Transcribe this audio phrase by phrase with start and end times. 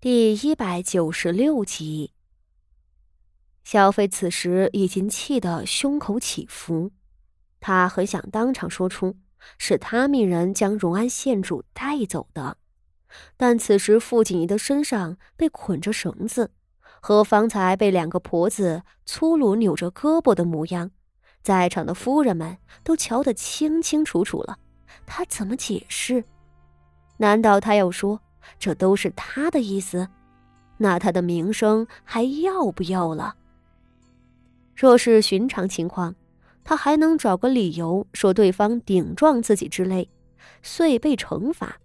[0.00, 2.12] 第一百九十六集，
[3.64, 6.92] 萧飞此时已经气得胸口起伏，
[7.58, 9.16] 他很想当场说出
[9.58, 12.58] 是他命人将荣安县主带走的，
[13.36, 16.52] 但此时傅锦仪的身上被捆着绳子，
[17.00, 20.92] 和方才被两个婆子粗鲁扭着胳膊的模样，
[21.42, 24.60] 在场的夫人们都瞧得清清楚楚了。
[25.04, 26.22] 他怎么解释？
[27.16, 28.20] 难道他要说？
[28.58, 30.08] 这都是他的意思，
[30.76, 33.34] 那他的名声还要不要了？
[34.76, 36.14] 若是寻常情况，
[36.62, 40.08] 他还能找个理由说对方顶撞自己之类，
[40.62, 41.76] 遂被惩罚。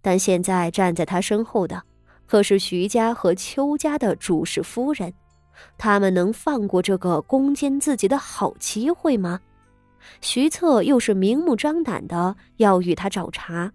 [0.00, 1.82] 但现在站在他身后的，
[2.26, 5.12] 可是徐家和邱家的主事夫人，
[5.76, 9.40] 他们能放过这个攻坚自己的好机会吗？
[10.20, 13.72] 徐策又是明目张胆的要与他找茬。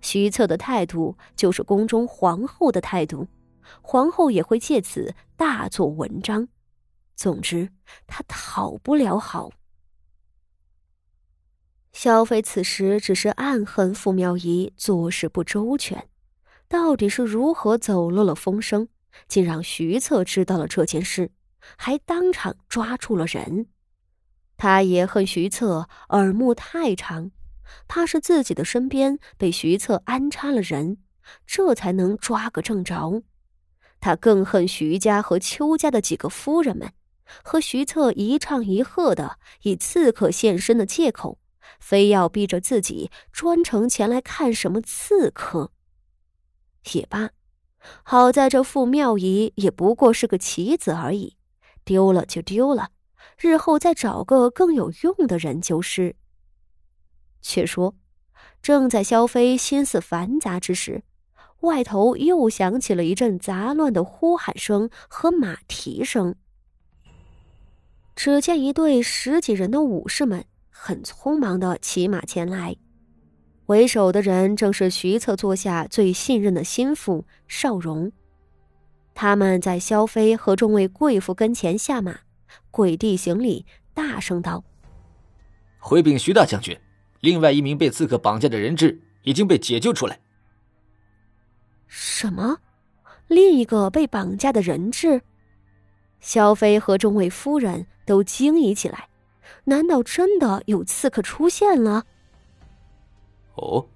[0.00, 3.26] 徐策的态度就是宫中皇后的态度，
[3.82, 6.48] 皇后也会借此大做文章。
[7.16, 7.70] 总之，
[8.06, 9.50] 他讨不了好。
[11.92, 16.08] 萧妃此时只是暗恨傅妙仪做事不周全，
[16.68, 18.88] 到底是如何走漏了风声，
[19.26, 21.32] 竟让徐策知道了这件事，
[21.76, 23.66] 还当场抓住了人。
[24.56, 27.32] 他也恨徐策耳目太长。
[27.86, 30.98] 怕是自己的身边被徐策安插了人，
[31.46, 33.22] 这才能抓个正着。
[34.00, 36.92] 他更恨徐家和邱家的几个夫人们，
[37.42, 41.38] 和徐策一唱一和的以刺客现身的借口，
[41.80, 45.72] 非要逼着自己专程前来看什么刺客。
[46.92, 47.30] 也罢，
[48.02, 51.36] 好在这傅妙仪也不过是个棋子而已，
[51.84, 52.90] 丢了就丢了，
[53.36, 56.16] 日后再找个更有用的人就是。
[57.40, 57.94] 却说，
[58.60, 61.02] 正在萧飞心思繁杂之时，
[61.60, 66.34] 外头又响起了一阵杂乱的呼喊声和马蹄声。
[68.14, 72.76] 只见一队十几人的武士们很匆忙的骑马前来，
[73.66, 78.10] 为首的人正是徐策座下最信任的心腹邵荣。
[79.14, 82.20] 他们在萧飞和众位贵妇跟前下马，
[82.70, 84.62] 跪地行礼，大声道
[85.78, 86.78] ：“回禀徐大将军。”
[87.20, 90.20] 另外一名被刺客绑架的人质已经被解救出来。
[91.86, 92.58] 什么？
[93.26, 95.22] 另一个被绑架的人质？
[96.20, 99.08] 萧飞和众位夫人都惊疑起来。
[99.64, 102.04] 难道真的有刺客出现了？
[103.54, 103.86] 哦，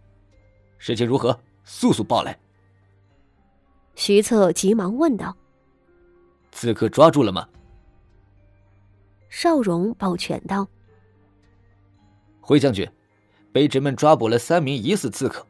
[0.78, 1.39] 事情如何？
[1.65, 2.39] 速速报来。
[3.94, 5.37] 徐策急忙问道
[6.50, 7.49] ：“刺客抓住了吗？”
[9.31, 10.66] 邵荣抱拳道
[12.41, 12.89] ：“回将军。”
[13.52, 15.46] 卑职们抓捕了三名疑似刺客，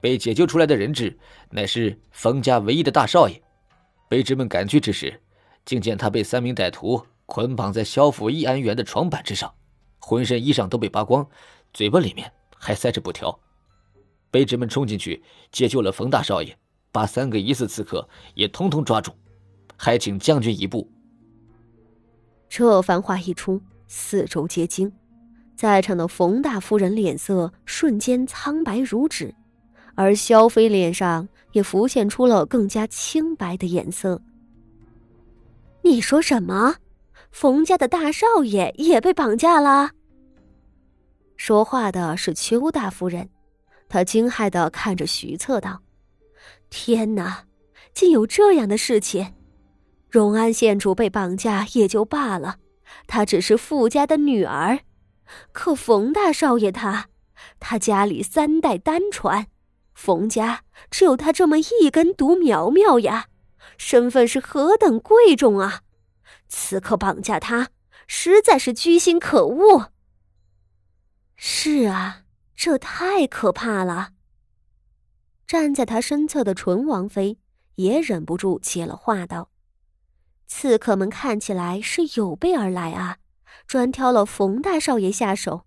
[0.00, 1.16] 被解救出来的人质
[1.50, 3.40] 乃是冯家唯一的大少爷。
[4.10, 5.20] 卑职们赶去之时，
[5.64, 9.52] 竟见他被三名歹徒捆绑在萧府义安园的床板之上，
[9.98, 11.28] 浑身衣裳都被扒光，
[11.72, 13.38] 嘴巴里面还塞着布条。
[14.32, 16.56] 卑职们冲进去解救了冯大少爷，
[16.90, 19.12] 把三个疑似刺客也通通抓住，
[19.76, 20.90] 还请将军一步。
[22.48, 24.92] 这番话一出，四周皆惊。
[25.56, 29.34] 在场的冯大夫人脸色瞬间苍白如纸，
[29.94, 34.20] 而萧妃脸上也浮现出了更加清白的颜色。
[35.82, 36.76] 你说什么？
[37.30, 39.90] 冯家的大少爷也被绑架了？
[41.36, 43.28] 说话的是邱大夫人，
[43.88, 45.80] 她惊骇的看着徐策道
[46.70, 47.44] ：“天哪，
[47.94, 49.34] 竟有这样的事情！
[50.10, 52.56] 荣安县主被绑架也就罢了，
[53.06, 54.78] 她只是傅家的女儿。”
[55.52, 57.08] 可冯大少爷他，
[57.58, 59.48] 他家里三代单传，
[59.94, 63.28] 冯家只有他这么一根独苗苗呀，
[63.76, 65.82] 身份是何等贵重啊！
[66.48, 67.70] 此刻绑架他，
[68.06, 69.92] 实在是居心可恶。
[71.34, 72.22] 是啊，
[72.54, 74.10] 这太可怕了。
[75.46, 77.38] 站在他身侧的纯王妃
[77.74, 79.50] 也忍不住接了话道
[80.46, 83.18] ：“刺客们看起来是有备而来啊。”
[83.66, 85.66] 专挑了冯大少爷下手，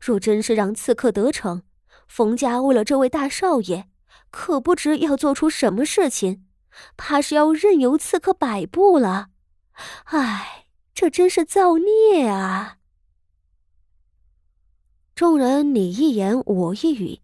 [0.00, 1.62] 若真是让刺客得逞，
[2.06, 3.86] 冯家为了这位大少爷，
[4.30, 6.46] 可不知要做出什么事情，
[6.96, 9.28] 怕是要任由刺客摆布了。
[10.04, 12.76] 唉，这真是造孽啊！
[15.14, 17.20] 众人你一言我一语，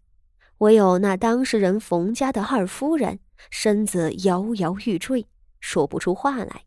[0.59, 5.27] 唯有那当事人冯家的二夫人身子摇摇欲坠，
[5.59, 6.63] 说不出话来。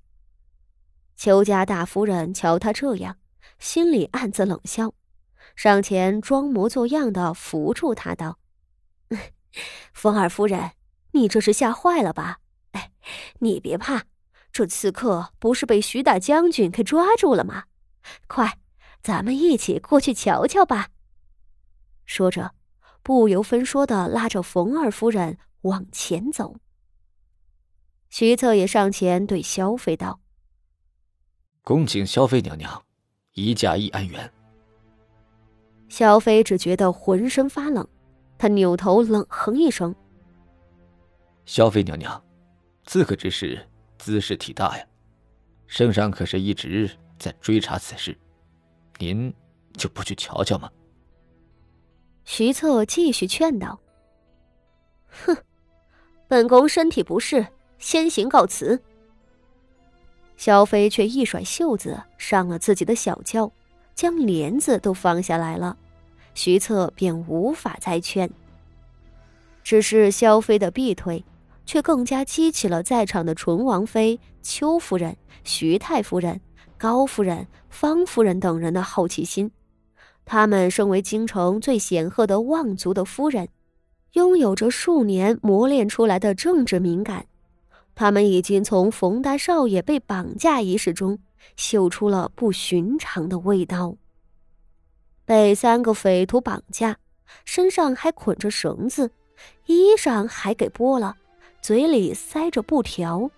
[1.17, 3.17] 邱家大夫人瞧他这样。
[3.60, 4.92] 心里暗自冷笑，
[5.54, 8.38] 上前装模作样的扶住他，道
[9.92, 10.72] ：“冯二夫人，
[11.12, 12.38] 你这是吓坏了吧？
[12.72, 12.90] 哎，
[13.40, 14.04] 你别怕，
[14.50, 17.64] 这刺客不是被徐大将军给抓住了吗？
[18.26, 18.58] 快，
[19.02, 20.88] 咱们一起过去瞧瞧吧。”
[22.06, 22.54] 说着，
[23.02, 26.56] 不由分说的拉着冯二夫人往前走。
[28.08, 30.20] 徐策也上前对萧妃道
[31.62, 32.84] ：“恭请萧妃娘娘，
[33.40, 34.31] 移驾易安元。”
[35.88, 37.87] 萧妃只觉得浑身发冷，
[38.37, 39.94] 她扭头冷哼一声
[41.46, 42.22] ：“萧妃娘娘，
[42.84, 43.66] 刺客之事
[43.98, 44.87] 兹事体大呀，
[45.66, 48.16] 圣上可是一直在追查此事，
[48.98, 49.32] 您
[49.75, 50.70] 就不去瞧瞧吗？”
[52.25, 53.81] 徐策继续劝道
[55.25, 55.36] ：“哼，
[56.28, 57.46] 本宫身体不适。”
[57.81, 58.78] 先行告辞。
[60.40, 63.52] 萧妃却一甩袖子，上了自己的小轿，
[63.94, 65.76] 将帘子都放下来了。
[66.32, 68.31] 徐策便无法再劝。
[69.62, 71.22] 只是萧妃的避退，
[71.66, 75.14] 却更加激起了在场的纯王妃、邱夫人、
[75.44, 76.40] 徐太夫人、
[76.78, 79.50] 高夫人、方夫人等人的好奇心。
[80.25, 83.46] 他们身为京城最显赫的望族的夫人，
[84.14, 87.26] 拥有着数年磨练出来的政治敏感。
[87.94, 91.19] 他们已经从冯大少爷被绑架一事中
[91.56, 93.96] 嗅出了不寻常的味道。
[95.25, 96.98] 被三个匪徒绑架，
[97.44, 99.10] 身上还捆着绳子，
[99.66, 101.16] 衣裳还给剥了，
[101.60, 103.31] 嘴里塞着布条。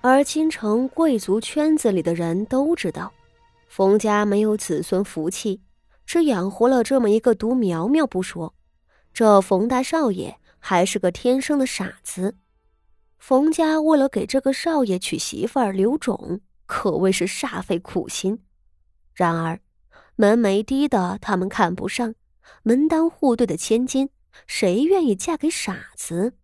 [0.00, 3.10] 而京城贵族圈子里的人都知道，
[3.68, 5.62] 冯家没有子孙福气，
[6.04, 8.52] 只养活了这么一个独苗苗不说，
[9.14, 12.34] 这冯大少爷还是个天生的傻子。
[13.26, 18.44] 冯家为了给这个少爷娶媳妇儿留种，可谓是煞费苦心。
[19.14, 19.58] 然而，
[20.16, 22.14] 门楣低的他们看不上，
[22.64, 24.10] 门当户对的千金，
[24.46, 26.34] 谁愿意嫁给傻子？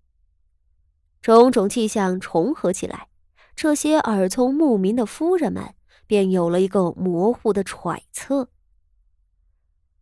[1.21, 3.09] 种种迹象重合起来，
[3.55, 5.75] 这些耳聪目明的夫人们
[6.07, 8.49] 便有了一个模糊的揣测。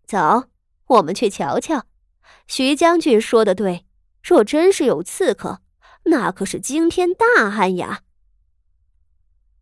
[0.06, 0.44] 走，
[0.86, 1.86] 我们去瞧瞧。
[2.46, 3.84] 徐将军说的对，
[4.22, 5.62] 若真是有刺客。
[6.08, 8.02] 那可是惊天大案呀！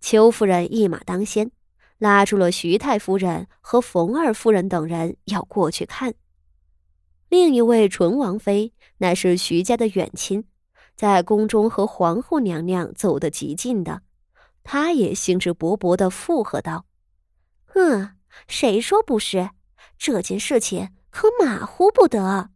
[0.01, 1.51] 邱夫人一马当先，
[1.99, 6.15] 拉住了徐太夫人和冯二夫人等人要过去看。
[7.29, 10.45] 另一位纯王妃乃是徐家的远亲，
[10.95, 14.03] 在宫中和皇后娘娘走得极近的，
[14.63, 16.87] 她也兴致勃勃的附和道
[17.75, 18.17] ：“嗯，
[18.47, 19.51] 谁说不是？
[19.99, 22.51] 这件事情可马虎不得。”